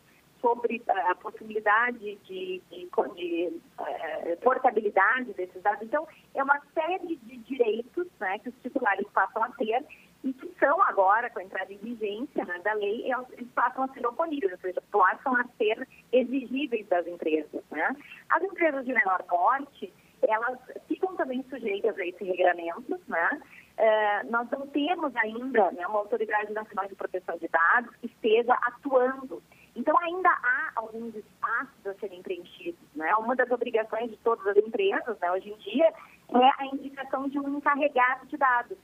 sobre 0.41 0.81
a 0.87 1.15
possibilidade 1.15 1.99
de, 1.99 2.61
de, 2.69 2.89
de 3.15 3.61
uh, 3.79 4.37
portabilidade 4.41 5.33
desses 5.33 5.61
dados. 5.61 5.83
Então, 5.83 6.07
é 6.33 6.43
uma 6.43 6.59
série 6.73 7.15
de 7.15 7.37
direitos 7.37 8.07
né, 8.19 8.39
que 8.39 8.49
os 8.49 8.55
titulares 8.61 9.07
passam 9.13 9.43
a 9.43 9.49
ter 9.51 9.85
e 10.23 10.33
que 10.33 10.53
são 10.59 10.81
agora, 10.83 11.29
com 11.29 11.39
a 11.39 11.43
entrada 11.43 11.71
em 11.71 11.77
vigência 11.77 12.45
né, 12.45 12.59
da 12.59 12.73
lei, 12.73 13.11
eles 13.33 13.49
passam 13.55 13.83
a 13.83 13.87
ser 13.89 14.05
oponíveis, 14.05 14.51
ou 14.51 14.59
seja, 14.59 14.81
passam 14.91 15.35
a 15.35 15.45
ser 15.57 15.87
exigíveis 16.11 16.87
das 16.87 17.07
empresas. 17.07 17.63
Né? 17.71 17.95
As 18.29 18.43
empresas 18.43 18.85
de 18.85 18.93
menor 18.93 19.23
porte, 19.23 19.91
elas 20.27 20.59
ficam 20.87 21.15
também 21.15 21.43
sujeitas 21.49 21.97
a 21.97 22.05
esse 22.05 22.23
regramento, 22.23 22.99
né? 23.07 23.41
Uh, 23.71 24.31
nós 24.31 24.47
não 24.51 24.67
temos 24.67 25.15
ainda 25.15 25.71
né, 25.71 25.87
uma 25.87 25.99
autoridade 25.99 26.51
nacional 26.53 26.87
de 26.87 26.93
proteção 26.93 27.35
de 27.37 27.47
dados 27.47 27.95
que 27.95 28.05
esteja 28.05 28.53
atuando 28.53 29.41
então, 29.91 30.03
ainda 30.03 30.29
há 30.29 30.71
alguns 30.77 31.13
espaços 31.13 31.85
a 31.85 31.93
serem 31.95 32.21
preenchidos. 32.21 32.79
Né? 32.95 33.13
Uma 33.15 33.35
das 33.35 33.51
obrigações 33.51 34.09
de 34.09 34.15
todas 34.17 34.47
as 34.47 34.55
empresas, 34.55 35.19
né, 35.19 35.31
hoje 35.31 35.49
em 35.49 35.57
dia, 35.57 35.93
é 36.33 36.51
a 36.63 36.65
indicação 36.67 37.27
de 37.27 37.37
um 37.37 37.57
encarregado 37.57 38.25
de 38.27 38.37
dados, 38.37 38.77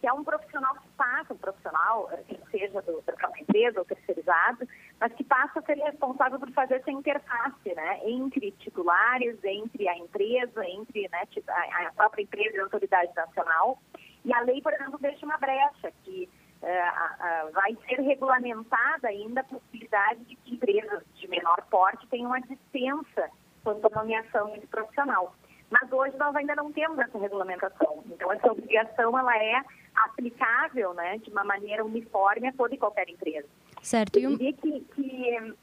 que 0.00 0.06
é 0.06 0.12
um 0.12 0.24
profissional 0.24 0.74
que 0.76 0.88
passa, 0.96 1.34
um 1.34 1.36
profissional, 1.36 2.08
eh, 2.12 2.36
seja 2.50 2.80
do, 2.80 3.02
da 3.02 3.12
própria 3.12 3.42
empresa 3.42 3.80
ou 3.80 3.84
terceirizado, 3.84 4.66
mas 4.98 5.12
que 5.12 5.24
passa 5.24 5.58
a 5.58 5.62
ser 5.62 5.76
responsável 5.76 6.38
por 6.38 6.50
fazer 6.52 6.76
essa 6.76 6.90
interface 6.90 7.74
né, 7.74 8.00
entre 8.04 8.52
titulares, 8.52 9.36
entre 9.44 9.86
a 9.86 9.98
empresa, 9.98 10.64
entre 10.66 11.08
né, 11.08 11.24
a 11.48 11.92
própria 11.92 12.22
empresa 12.22 12.56
e 12.56 12.60
a 12.60 12.62
autoridade 12.62 13.14
nacional. 13.14 13.78
E 14.24 14.32
a 14.32 14.40
lei, 14.40 14.62
por 14.62 14.72
exemplo, 14.72 14.98
deixa 14.98 15.26
uma 15.26 15.36
brecha 15.36 15.92
que 16.04 16.26
uh, 16.68 17.48
uh, 17.48 17.52
vai 17.52 17.76
ser 17.86 18.00
regulamentada 18.00 19.08
ainda 19.08 19.40
a 19.40 19.44
possibilidade 19.44 20.24
de 20.24 20.36
que 20.36 20.54
empresas 20.54 21.02
de 21.14 21.28
menor 21.28 21.62
porte 21.70 22.06
tenham 22.08 22.30
uma 22.30 22.40
dispensa 22.40 23.30
quanto 23.64 23.86
à 23.86 23.90
nomeação 23.90 24.50
desse 24.50 24.66
profissional. 24.66 25.34
Mas 25.70 25.90
hoje 25.92 26.16
nós 26.16 26.34
ainda 26.34 26.54
não 26.54 26.72
temos 26.72 26.98
essa 26.98 27.18
regulamentação. 27.18 28.02
Então, 28.06 28.32
essa 28.32 28.50
obrigação 28.50 29.18
ela 29.18 29.36
é 29.36 29.62
aplicável 29.94 30.94
né, 30.94 31.18
de 31.18 31.30
uma 31.30 31.44
maneira 31.44 31.84
uniforme 31.84 32.48
a 32.48 32.52
toda 32.52 32.74
e 32.74 32.78
qualquer 32.78 33.08
empresa. 33.08 33.46
Certo. 33.82 34.18
Eu 34.18 34.30
diria 34.30 34.52
que, 34.54 34.80
que... 34.80 35.54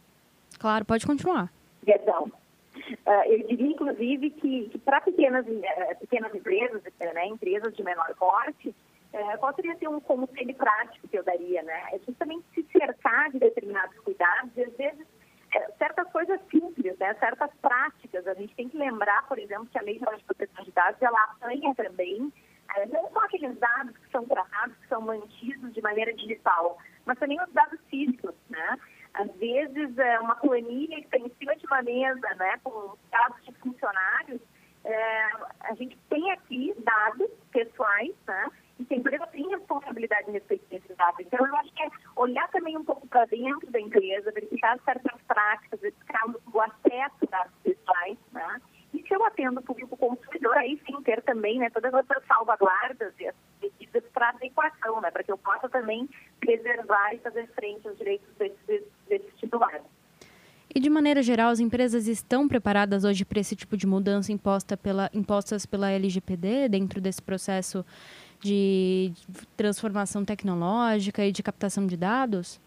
Claro, 0.60 0.86
pode 0.86 1.06
continuar. 1.08 1.52
Perdão. 1.84 2.32
Uh, 2.76 3.24
eu 3.26 3.48
diria, 3.48 3.68
inclusive, 3.68 4.30
que, 4.32 4.70
que 4.70 4.78
para 4.78 5.02
pequenas, 5.02 5.46
uh, 5.48 6.00
pequenas 6.00 6.36
empresas, 6.36 6.84
né, 7.00 7.26
empresas 7.26 7.76
de 7.76 7.84
menor 7.84 8.14
porte, 8.16 8.76
qual 9.38 9.54
seria 9.56 9.74
assim, 9.74 9.88
um 9.88 10.00
conselho 10.00 10.56
prático 10.56 11.08
que 11.08 11.18
eu 11.18 11.24
daria? 11.24 11.64
Né? 11.64 11.84
É 11.94 12.00
justamente 12.00 12.46
se 12.54 12.64
cercar 12.72 13.32
de 13.32 13.40
determinados 13.40 13.98
cuidados 14.00 14.52
e, 14.56 14.64
às 14.64 14.74
vezes, 14.76 15.08
certas 15.78 16.12
coisas 16.12 16.40
simples, 16.50 16.98
né? 16.98 17.14
certas 17.16 17.50
práticas. 17.62 18.28
A 18.28 18.34
gente 18.34 18.56
tem 18.56 18.68
que 18.68 18.78
lembrar, 18.78 19.28
por 19.28 19.40
exemplo, 19.40 19.68
que 19.68 19.78
a 19.78 19.82
Lei 19.82 20.00
de 20.00 20.24
Proteção 20.24 20.64
de 20.64 20.72
Dados, 20.72 21.02
ela 21.02 21.24
apanha 21.24 21.74
também 21.76 22.32
não 22.92 23.10
só 23.12 23.20
aqueles 23.20 23.58
dados 23.58 23.96
que 23.98 24.12
são 24.12 24.26
tratados, 24.26 24.76
que 24.78 24.88
são 24.88 25.02
mantidos 25.02 25.74
de 25.74 25.82
maneira 25.82 26.14
digital, 26.14 26.78
mas 27.06 27.18
também 27.18 27.42
os 27.42 27.52
dados 27.54 27.80
físicos, 27.90 28.34
né? 28.50 28.78
Às 29.14 29.32
vezes, 29.36 29.98
é 29.98 30.20
uma 30.20 30.36
planilha 30.36 30.98
que 30.98 31.06
está 31.06 31.18
em 31.18 31.32
cima 31.40 31.56
de 31.56 31.66
uma 31.68 31.82
mesa, 31.82 32.36
né, 32.36 32.60
com 32.64 32.98
dados 33.10 33.44
de 33.46 33.54
funcionários, 33.54 34.42
é, 34.84 35.26
a 35.62 35.74
gente 35.76 35.98
tem 36.10 36.32
aqui 36.32 36.76
dados 36.80 37.30
pessoais, 37.52 38.14
né, 38.28 38.52
a 38.96 38.98
empresa 38.98 39.28
tem 39.28 39.48
responsabilidade 39.50 40.30
em 40.30 40.34
respeito 40.34 40.66
a 40.72 40.76
esses 40.76 40.96
dados. 40.96 41.20
Então, 41.20 41.46
eu 41.46 41.56
acho 41.58 41.74
que 41.74 41.84
é 41.84 41.90
olhar 42.16 42.50
também 42.50 42.78
um 42.78 42.84
pouco 42.84 43.06
para 43.08 43.26
dentro 43.26 43.70
da 43.70 43.80
empresa, 43.80 44.32
verificar 44.32 44.80
certas 44.86 45.22
práticas, 45.28 45.82
verificar 45.82 46.24
o 46.28 46.62
acesso 46.62 47.16
a 47.24 47.30
dados 47.30 47.54
pessoais, 47.64 48.18
né, 48.32 48.62
e 48.94 49.02
se 49.06 49.14
eu 49.14 49.24
atendo 49.26 49.60
o 49.60 49.64
público 49.64 49.98
consumidor, 49.98 50.56
aí 50.58 50.82
sim 50.86 51.02
ter 51.04 51.22
também 51.24 51.60
né, 51.60 51.70
todas 51.70 51.94
essas 51.94 52.26
salvaguardas 52.26 53.14
e 53.20 53.28
as 53.28 53.36
medidas 53.62 54.04
para 54.14 54.30
adequação, 54.30 55.02
né, 55.02 55.12
para 55.12 55.22
que 55.22 55.32
eu 55.32 55.38
possa 55.38 55.68
também 55.68 56.10
preservar 56.40 57.14
e 57.14 57.20
fazer 57.20 57.46
frente 57.50 57.86
aos 57.86 57.98
direitos 57.98 58.30
desses, 58.38 58.84
desses 59.10 59.38
titulares. 59.38 59.82
E 60.74 60.80
de 60.80 60.90
maneira 60.90 61.22
geral, 61.22 61.52
as 61.52 61.60
empresas 61.60 62.08
estão 62.08 62.48
preparadas 62.48 63.04
hoje 63.04 63.24
para 63.24 63.40
esse 63.40 63.56
tipo 63.56 63.78
de 63.78 63.88
mudança 63.88 64.32
imposta 64.32 64.76
pela, 64.76 65.10
impostas 65.14 65.66
pela 65.66 65.90
LGPD 65.90 66.70
dentro 66.70 67.00
desse 67.00 67.22
processo 67.22 67.86
de 68.46 69.12
transformação 69.58 70.24
tecnológica 70.24 71.26
e 71.26 71.32
de 71.32 71.42
captação 71.42 71.88
de 71.88 71.98
dados? 71.98 72.62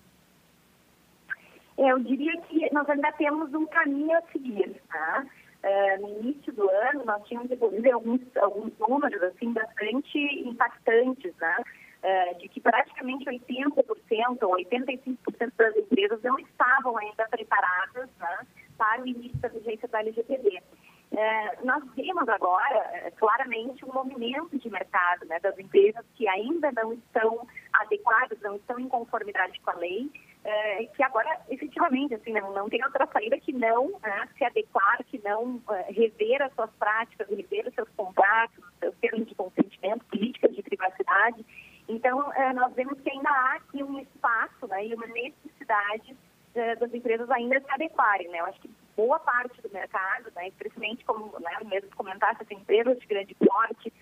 É, 1.78 1.92
eu 1.92 2.00
diria 2.00 2.36
que 2.42 2.74
nós 2.74 2.88
ainda 2.90 3.12
temos 3.12 3.54
um 3.54 3.64
caminho 3.66 4.16
a 4.18 4.22
seguir. 4.32 4.74
Tá? 4.88 5.24
Uh, 5.62 6.02
no 6.02 6.20
início 6.20 6.52
do 6.52 6.68
ano, 6.68 7.04
nós 7.04 7.24
tínhamos 7.28 7.50
inclusive 7.52 7.90
alguns, 7.92 8.20
alguns 8.36 8.72
números 8.78 9.22
assim, 9.22 9.52
bastante 9.52 10.18
impactantes, 10.48 11.32
né? 11.40 11.56
Uh, 12.02 12.38
de 12.38 12.48
que 12.48 12.60
praticamente 12.60 13.24
80% 13.24 14.42
ou 14.42 14.56
85% 14.56 15.52
das 15.56 15.76
empresas 15.76 16.22
não 16.22 16.38
estavam 16.38 16.96
ainda 16.96 17.26
preparadas 17.28 18.08
né, 18.20 18.38
para 18.76 19.02
o 19.02 19.06
início 19.06 19.36
da 19.38 19.48
vigência 19.48 19.88
da 19.88 20.00
LGPD. 20.00 20.62
Uh, 21.10 21.66
nós 21.66 21.82
vemos 21.94 22.28
agora 22.28 23.10
claramente 23.16 23.84
um 23.84 23.92
movimento 23.92 24.58
de 24.58 24.68
mercado 24.68 25.24
né, 25.26 25.40
das 25.40 25.58
empresas 25.58 26.04
que 26.14 26.28
ainda 26.28 26.70
não 26.72 26.92
estão 26.92 27.46
adequadas, 27.72 28.38
não 28.40 28.56
estão 28.56 28.78
em 28.78 28.88
conformidade 28.88 29.58
com 29.60 29.70
a 29.70 29.74
lei, 29.74 30.10
é, 30.44 30.84
que 30.84 31.02
agora, 31.02 31.40
efetivamente, 31.48 32.14
assim, 32.14 32.32
não, 32.32 32.52
não 32.52 32.68
tem 32.68 32.82
outra 32.84 33.06
saída 33.12 33.38
que 33.38 33.52
não 33.52 33.98
né, 34.02 34.28
se 34.36 34.44
adequar, 34.44 35.02
que 35.04 35.20
não 35.24 35.60
é, 35.70 35.92
rever 35.92 36.42
as 36.42 36.52
suas 36.54 36.70
práticas, 36.78 37.28
rever 37.28 37.66
os 37.66 37.74
seus 37.74 37.88
contratos, 37.90 38.58
os 38.58 38.78
seus 38.78 38.94
termos 38.96 39.26
de 39.26 39.34
consentimento, 39.34 40.04
políticas 40.06 40.54
de 40.54 40.62
privacidade. 40.62 41.44
Então, 41.88 42.32
é, 42.34 42.52
nós 42.52 42.72
vemos 42.74 43.00
que 43.00 43.10
ainda 43.10 43.28
há 43.30 43.54
aqui 43.56 43.82
um 43.82 43.98
espaço 43.98 44.66
né, 44.68 44.86
e 44.86 44.94
uma 44.94 45.06
necessidade 45.06 46.16
é, 46.54 46.76
das 46.76 46.94
empresas 46.94 47.30
ainda 47.30 47.60
se 47.60 47.70
adequarem. 47.70 48.28
Né? 48.28 48.40
Eu 48.40 48.46
acho 48.46 48.60
que 48.60 48.70
boa 48.98 49.20
parte 49.20 49.62
do 49.62 49.70
mercado, 49.70 50.28
né, 50.34 50.50
principalmente 50.58 51.04
como 51.04 51.32
né, 51.38 51.56
mesmo 51.66 51.88
comentasse, 51.94 52.42
as 52.42 52.50
empresas 52.50 52.98
de 52.98 53.06
grande 53.06 53.32
porte, 53.36 53.92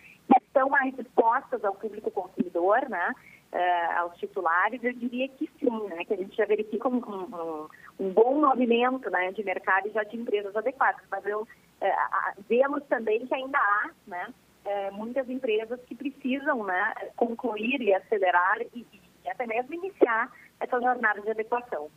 estão 0.42 0.70
mais 0.70 0.98
expostas 0.98 1.62
ao 1.62 1.74
público 1.74 2.10
consumidor, 2.10 2.88
né? 2.88 3.12
uh, 3.52 4.00
aos 4.00 4.16
titulares, 4.18 4.82
eu 4.82 4.92
diria 4.92 5.28
que 5.28 5.50
sim, 5.58 5.88
né, 5.88 6.04
que 6.04 6.14
a 6.14 6.16
gente 6.16 6.36
já 6.36 6.46
verifica 6.46 6.88
um, 6.88 6.96
um, 6.96 7.68
um 8.00 8.12
bom 8.12 8.40
movimento 8.40 9.10
né, 9.10 9.32
de 9.32 9.44
mercado 9.44 9.88
e 9.88 9.92
já 9.92 10.02
de 10.02 10.16
empresas 10.16 10.54
adequadas. 10.56 11.02
Mas 11.10 11.24
eu, 11.26 11.42
uh, 11.42 12.42
vemos 12.48 12.82
também 12.86 13.26
que 13.26 13.34
ainda 13.34 13.58
há 13.58 13.90
né, 14.06 14.32
uh, 14.64 14.94
muitas 14.94 15.28
empresas 15.28 15.80
que 15.86 15.94
precisam 15.94 16.64
né, 16.64 16.94
concluir 17.16 17.80
e 17.80 17.94
acelerar 17.94 18.60
e, 18.74 18.86
e 19.24 19.30
até 19.30 19.46
mesmo 19.46 19.74
iniciar 19.74 20.30
essa 20.60 20.80
jornada 20.80 21.20
de 21.20 21.30
adequação. 21.30 21.90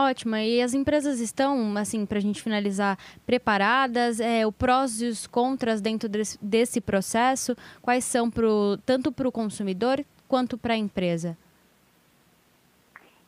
Ótimo. 0.00 0.36
E 0.36 0.62
as 0.62 0.74
empresas 0.74 1.18
estão, 1.18 1.76
assim, 1.76 2.06
para 2.06 2.18
a 2.18 2.20
gente 2.20 2.40
finalizar, 2.40 2.96
preparadas? 3.26 4.20
É, 4.20 4.46
o 4.46 4.52
prós 4.52 5.02
e 5.02 5.06
os 5.06 5.26
contras 5.26 5.80
dentro 5.80 6.08
desse, 6.08 6.38
desse 6.40 6.80
processo? 6.80 7.56
Quais 7.82 8.04
são 8.04 8.30
pro, 8.30 8.78
tanto 8.86 9.10
para 9.10 9.26
o 9.26 9.32
consumidor 9.32 10.04
quanto 10.28 10.56
para 10.56 10.74
a 10.74 10.76
empresa? 10.76 11.36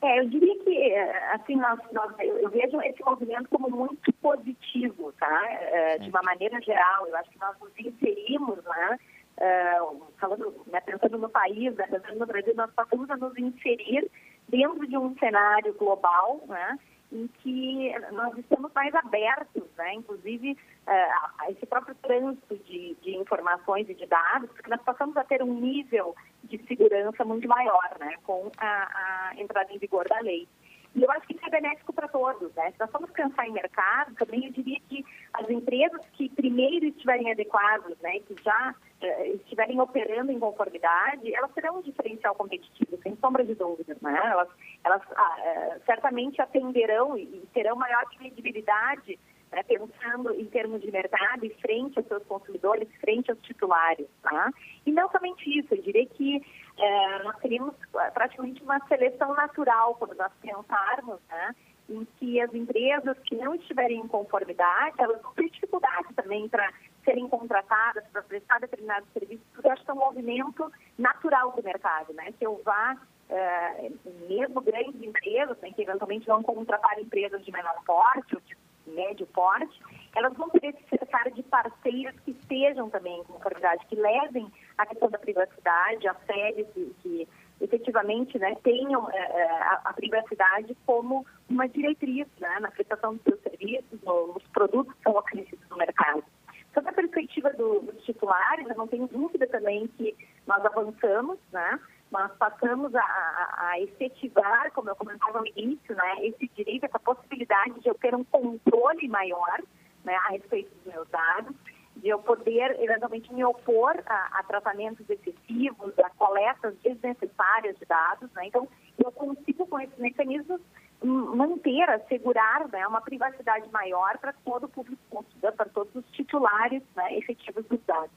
É, 0.00 0.20
eu 0.20 0.28
diria 0.28 0.64
que, 0.64 0.94
assim, 1.34 1.56
nós, 1.56 1.80
nós, 1.92 2.12
eu 2.20 2.48
vejo 2.48 2.80
esse 2.82 3.02
movimento 3.04 3.48
como 3.50 3.68
muito 3.68 4.12
positivo, 4.14 5.12
tá? 5.18 5.46
É, 5.50 5.98
de 5.98 6.08
uma 6.08 6.22
maneira 6.22 6.60
geral, 6.62 7.06
eu 7.08 7.16
acho 7.16 7.30
que 7.30 7.40
nós 7.40 7.54
nos 7.58 7.72
inserimos, 7.78 8.62
né? 8.64 8.98
Uh, 9.40 10.02
falando, 10.18 10.54
né, 10.66 10.80
pensando 10.82 11.16
no 11.16 11.28
país, 11.30 11.74
né, 11.74 11.86
pensando 11.86 12.18
no 12.18 12.26
Brasil, 12.26 12.54
nós 12.54 12.70
passamos 12.74 13.08
a 13.08 13.16
nos 13.16 13.36
inserir 13.38 14.10
dentro 14.50 14.86
de 14.86 14.98
um 14.98 15.16
cenário 15.18 15.72
global, 15.74 16.42
né? 16.46 16.78
em 17.12 17.26
que 17.42 17.92
nós 18.12 18.36
estamos 18.38 18.72
mais 18.72 18.94
abertos, 18.94 19.64
né? 19.76 19.94
inclusive 19.94 20.52
uh, 20.52 21.38
a 21.38 21.50
esse 21.50 21.66
próprio 21.66 21.94
trânsito 21.96 22.56
de, 22.58 22.96
de, 23.02 23.16
informações 23.16 23.88
e 23.88 23.94
de 23.94 24.06
dados, 24.06 24.50
porque 24.50 24.70
nós 24.70 24.82
passamos 24.82 25.16
a 25.16 25.24
ter 25.24 25.42
um 25.42 25.52
nível 25.52 26.14
de 26.44 26.58
segurança 26.66 27.24
muito 27.24 27.48
maior 27.48 27.96
né? 27.98 28.14
com 28.22 28.50
a, 28.58 29.30
a 29.30 29.40
entrada 29.40 29.72
em 29.72 29.78
vigor 29.78 30.06
da 30.08 30.20
lei. 30.20 30.46
E 30.94 31.02
eu 31.02 31.10
acho 31.12 31.26
que 31.26 31.34
isso 31.34 31.46
é 31.46 31.50
benéfico 31.50 31.92
para 31.92 32.08
todos. 32.08 32.52
Né? 32.54 32.72
Se 32.72 32.80
nós 32.80 32.90
formos 32.90 33.10
pensar 33.10 33.46
em 33.46 33.52
mercado, 33.52 34.14
também 34.14 34.44
eu 34.44 34.52
diria 34.52 34.78
que 34.88 35.04
as 35.32 35.48
empresas 35.48 36.00
que 36.12 36.28
primeiro 36.30 36.86
estiverem 36.86 37.30
adequadas, 37.30 37.96
né, 38.00 38.18
que 38.20 38.34
já 38.42 38.74
uh, 38.74 39.36
estiverem 39.36 39.80
operando 39.80 40.32
em 40.32 40.38
conformidade, 40.38 41.32
elas 41.34 41.52
terão 41.52 41.78
um 41.78 41.82
diferencial 41.82 42.34
competitivo, 42.34 42.98
sem 43.02 43.16
sombra 43.16 43.44
de 43.44 43.54
dúvidas. 43.54 44.00
Né? 44.00 44.20
Elas, 44.24 44.48
elas 44.84 45.02
uh, 45.02 45.84
certamente 45.86 46.42
atenderão 46.42 47.16
e 47.16 47.42
terão 47.54 47.76
maior 47.76 48.04
credibilidade 48.16 49.18
né, 49.52 49.62
pensando 49.64 50.32
em 50.32 50.44
termos 50.46 50.80
de 50.80 50.90
mercado 50.90 51.44
e 51.44 51.50
frente 51.54 51.98
aos 51.98 52.08
seus 52.08 52.22
consumidores, 52.24 52.88
frente 53.00 53.30
aos 53.30 53.40
titulares. 53.42 54.06
Tá? 54.22 54.50
E 54.86 54.92
não 54.92 55.10
somente 55.10 55.58
isso, 55.58 55.74
eu 55.74 55.82
diria 55.82 56.06
que 56.06 56.40
é, 56.78 57.22
nós 57.22 57.36
teríamos 57.38 57.74
praticamente 58.14 58.62
uma 58.62 58.80
seleção 58.86 59.34
natural 59.34 59.94
quando 59.96 60.14
nós 60.14 60.32
pensarmos 60.40 61.20
né, 61.28 61.54
em 61.90 62.06
que 62.18 62.40
as 62.40 62.54
empresas 62.54 63.18
que 63.24 63.34
não 63.34 63.54
estiverem 63.54 63.98
em 63.98 64.08
conformidade, 64.08 64.94
elas 64.98 65.20
vão 65.20 65.32
ter 65.34 65.50
dificuldade 65.50 66.14
também 66.14 66.48
para 66.48 66.72
serem 67.04 67.28
contratadas, 67.28 68.04
para 68.12 68.22
prestar 68.22 68.60
determinados 68.60 69.08
serviços, 69.12 69.44
porque 69.52 69.66
eu 69.66 69.72
acho 69.72 69.84
que 69.84 69.90
é 69.90 69.94
um 69.94 69.98
movimento 69.98 70.72
natural 70.96 71.52
do 71.52 71.62
mercado, 71.62 72.12
né? 72.12 72.32
Que 72.38 72.46
eu 72.46 72.60
vá, 72.64 72.96
é, 73.28 73.90
mesmo 74.28 74.60
grandes 74.60 75.02
empresas, 75.02 75.58
né, 75.58 75.72
que 75.72 75.82
eventualmente 75.82 76.26
vão 76.26 76.42
contratar 76.42 77.00
empresas 77.00 77.44
de 77.44 77.50
menor 77.50 77.82
porte 77.84 78.34
ou 78.34 78.40
de 78.42 78.54
médio 78.90 79.26
porte, 79.26 79.80
elas 80.14 80.32
vão 80.34 80.48
precisar 80.48 81.30
de 81.34 81.42
parceiros 81.44 82.18
que 82.20 82.32
estejam 82.32 82.90
também 82.90 83.20
em 83.20 83.24
conformidade, 83.24 83.86
que 83.86 83.96
levem 83.96 84.50
a 84.76 84.86
questão 84.86 85.08
da 85.08 85.18
privacidade, 85.18 86.08
a 86.08 86.14
série 86.26 86.64
que, 86.64 86.94
que 87.02 87.28
efetivamente 87.60 88.38
né, 88.38 88.56
tenham 88.62 89.08
é, 89.10 89.42
a, 89.50 89.80
a, 89.84 89.92
privacidade 89.92 90.76
como 90.86 91.26
uma 91.48 91.68
diretriz 91.68 92.26
né, 92.38 92.58
na 92.60 92.70
prestação 92.70 93.14
dos 93.14 93.22
seus 93.22 93.40
serviços, 93.42 94.00
nos 94.02 94.42
produtos 94.48 94.94
que 94.94 95.02
são 95.02 95.14
oferecidos 95.14 95.68
no 95.68 95.76
mercado. 95.76 96.24
Sobre 96.72 96.90
a 96.90 96.92
perspectiva 96.92 97.50
do, 97.52 97.80
dos 97.80 98.04
titulares, 98.04 98.66
eu 98.68 98.76
não 98.76 98.86
tenho 98.86 99.06
dúvida 99.08 99.46
também 99.46 99.88
que 99.98 100.16
nós 100.46 100.64
avançamos, 100.64 101.38
né? 101.52 101.80
Nós 102.10 102.32
passamos 102.38 102.94
a, 102.94 103.00
a, 103.00 103.68
a, 103.70 103.80
efetivar, 103.80 104.72
como 104.72 104.90
eu 104.90 104.96
comentava 104.96 105.40
no 105.40 105.46
início, 105.46 105.94
né, 105.94 106.26
esse 106.26 106.48
direito, 106.56 106.84
essa 106.84 106.98
possibilidade 106.98 107.78
de 107.80 107.88
eu 107.88 107.94
ter 107.94 108.14
um 108.14 108.24
controle 108.24 109.08
maior 109.08 109.60
né, 110.04 110.14
a 110.14 110.30
respeito 110.30 110.74
dos 110.74 110.92
meus 110.92 111.08
dados, 111.08 111.54
de 111.96 112.08
eu 112.08 112.18
poder 112.18 112.76
eventualmente 112.80 113.32
me 113.32 113.44
opor 113.44 114.02
a, 114.06 114.38
a 114.38 114.42
tratamentos 114.42 115.08
excessivos, 115.08 115.96
a 115.98 116.10
coletas 116.10 116.74
desnecessárias 116.82 117.76
de 117.78 117.84
dados. 117.84 118.30
Né? 118.32 118.46
Então, 118.46 118.66
eu 118.98 119.12
consigo, 119.12 119.66
com 119.66 119.78
esses 119.78 119.98
mecanismos, 119.98 120.60
manter, 121.02 121.88
assegurar 121.88 122.68
né, 122.68 122.86
uma 122.86 123.00
privacidade 123.00 123.68
maior 123.70 124.18
para 124.18 124.32
todo 124.44 124.64
o 124.64 124.68
público 124.68 125.24
para 125.40 125.66
todos 125.66 125.94
os 125.94 126.04
titulares 126.10 126.82
né, 126.94 127.16
efetivos 127.16 127.64
dos 127.66 127.80
dados. 127.86 128.10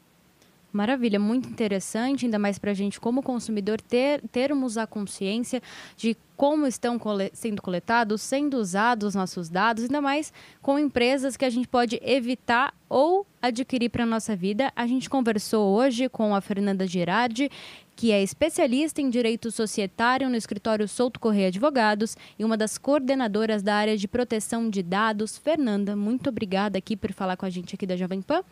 Maravilha, 0.73 1.19
muito 1.19 1.47
interessante, 1.47 2.25
ainda 2.25 2.39
mais 2.39 2.57
para 2.57 2.71
a 2.71 2.73
gente, 2.73 2.99
como 2.99 3.21
consumidor, 3.21 3.79
ter, 3.79 4.27
termos 4.29 4.75
a 4.75 4.87
consciência 4.87 5.61
de 5.95 6.17
como 6.35 6.65
estão 6.65 6.97
cole 6.97 7.29
sendo 7.31 7.61
coletados, 7.61 8.23
sendo 8.23 8.57
usados 8.57 9.09
os 9.09 9.15
nossos 9.15 9.49
dados, 9.49 9.83
ainda 9.83 10.01
mais 10.01 10.33
com 10.63 10.79
empresas 10.79 11.37
que 11.37 11.45
a 11.45 11.49
gente 11.51 11.67
pode 11.67 11.99
evitar 12.01 12.73
ou 12.93 13.25
adquirir 13.41 13.89
para 13.89 14.03
a 14.03 14.05
nossa 14.05 14.35
vida. 14.35 14.71
A 14.75 14.85
gente 14.85 15.09
conversou 15.09 15.75
hoje 15.75 16.07
com 16.07 16.35
a 16.35 16.41
Fernanda 16.41 16.85
Girardi, 16.85 17.49
que 17.95 18.11
é 18.11 18.21
especialista 18.21 19.01
em 19.01 19.09
direito 19.09 19.49
societário 19.49 20.29
no 20.29 20.35
escritório 20.35 20.87
Souto 20.87 21.19
Correia 21.19 21.47
Advogados 21.47 22.15
e 22.37 22.45
uma 22.45 22.55
das 22.55 22.77
coordenadoras 22.77 23.63
da 23.63 23.73
área 23.73 23.97
de 23.97 24.07
proteção 24.07 24.69
de 24.69 24.83
dados. 24.83 25.39
Fernanda, 25.39 25.95
muito 25.95 26.29
obrigada 26.29 26.77
aqui 26.77 26.95
por 26.95 27.11
falar 27.13 27.35
com 27.35 27.47
a 27.47 27.49
gente 27.49 27.73
aqui 27.73 27.87
da 27.87 27.95
Jovem 27.95 28.21
Pan 28.21 28.43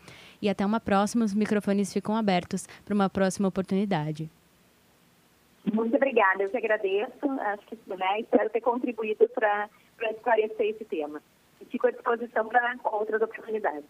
e 0.42 0.48
até 0.48 0.66
uma 0.66 0.80
próxima. 0.80 1.24
Os 1.24 1.34
microfones 1.34 1.92
ficam 1.92 2.16
abertos 2.16 2.66
para 2.84 2.94
uma 2.94 3.08
próxima 3.08 3.46
oportunidade. 3.46 4.28
Muito 5.72 5.94
obrigada, 5.94 6.42
eu 6.42 6.50
te 6.50 6.56
agradeço. 6.56 7.30
Acho 7.40 7.64
que 7.68 7.78
né, 7.86 8.20
espero 8.20 8.50
ter 8.50 8.60
contribuído 8.60 9.28
para 9.28 9.70
esclarecer 10.10 10.66
esse 10.66 10.84
tema. 10.84 11.22
E 11.60 11.64
fico 11.66 11.86
à 11.86 11.92
disposição 11.92 12.48
para 12.48 12.74
outras 12.82 13.22
oportunidades. 13.22 13.84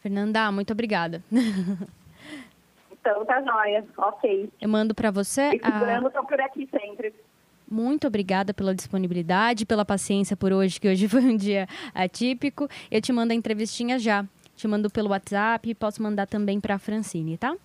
Fernanda, 0.00 0.50
muito 0.50 0.72
obrigada. 0.72 1.22
Então 3.00 3.24
tá 3.24 3.42
jóia, 3.42 3.84
ok. 3.96 4.50
Eu 4.60 4.68
mando 4.68 4.94
para 4.94 5.10
você. 5.10 5.52
Segurando, 5.52 6.08
a... 6.08 6.22
por 6.22 6.40
aqui 6.40 6.68
sempre. 6.70 7.14
Muito 7.68 8.06
obrigada 8.06 8.52
pela 8.52 8.74
disponibilidade, 8.74 9.64
pela 9.64 9.84
paciência 9.84 10.36
por 10.36 10.52
hoje, 10.52 10.78
que 10.78 10.88
hoje 10.88 11.06
foi 11.08 11.22
um 11.22 11.36
dia 11.36 11.66
atípico. 11.94 12.68
Eu 12.90 13.00
te 13.00 13.12
mando 13.12 13.32
a 13.32 13.36
entrevistinha 13.36 13.98
já. 13.98 14.24
Te 14.54 14.68
mando 14.68 14.90
pelo 14.90 15.10
WhatsApp 15.10 15.70
e 15.70 15.74
posso 15.74 16.02
mandar 16.02 16.26
também 16.26 16.60
para 16.60 16.74
a 16.74 16.78
Francine, 16.78 17.38
tá? 17.38 17.56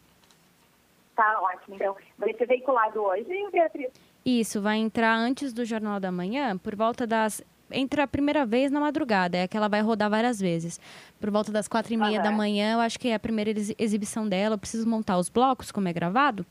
Tá 1.15 1.41
ótimo. 1.41 1.75
Então, 1.75 1.95
vai 2.17 2.33
ser 2.33 2.45
veiculado 2.45 3.01
hoje, 3.01 3.27
Beatriz? 3.51 3.91
Isso, 4.25 4.61
vai 4.61 4.77
entrar 4.77 5.15
antes 5.15 5.51
do 5.51 5.65
Jornal 5.65 5.99
da 5.99 6.11
Manhã, 6.11 6.57
por 6.57 6.75
volta 6.75 7.05
das 7.05 7.43
entra 7.71 8.03
a 8.03 8.07
primeira 8.07 8.45
vez 8.45 8.71
na 8.71 8.79
madrugada, 8.79 9.37
é 9.37 9.47
que 9.47 9.57
ela 9.57 9.67
vai 9.67 9.81
rodar 9.81 10.09
várias 10.09 10.39
vezes. 10.39 10.79
Por 11.19 11.29
volta 11.29 11.51
das 11.51 11.67
quatro 11.67 11.93
e 11.93 11.97
meia 11.97 12.21
da 12.21 12.31
manhã, 12.31 12.73
eu 12.73 12.79
acho 12.79 12.99
que 12.99 13.07
é 13.09 13.15
a 13.15 13.19
primeira 13.19 13.51
exibição 13.77 14.27
dela. 14.27 14.55
Eu 14.55 14.59
preciso 14.59 14.87
montar 14.87 15.17
os 15.17 15.29
blocos, 15.29 15.71
como 15.71 15.87
é 15.87 15.93
gravado. 15.93 16.45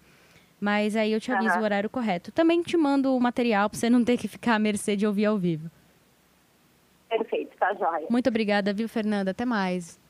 Mas 0.61 0.97
aí 0.97 1.13
eu 1.13 1.21
te 1.21 1.31
aviso 1.31 1.55
uhum. 1.57 1.61
o 1.61 1.65
horário 1.65 1.91
correto. 1.91 2.33
Também 2.33 2.63
te 2.63 2.77
mando 2.77 3.15
o 3.15 3.21
material 3.21 3.69
para 3.69 3.79
você 3.79 3.91
não 3.91 4.03
ter 4.03 4.17
que 4.17 4.29
ficar 4.29 4.55
à 4.55 4.59
mercê 4.59 4.97
de 4.97 5.07
ouvir 5.07 5.27
ao 5.27 5.37
vivo. 5.37 5.71
Perfeito, 7.09 7.57
tá 7.59 7.75
jóia. 7.75 8.07
Muito 8.09 8.29
obrigada, 8.29 8.73
viu, 8.73 8.89
Fernanda? 8.89 9.31
Até 9.33 9.45
mais. 9.45 10.01